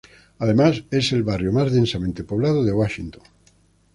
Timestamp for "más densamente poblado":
1.51-2.63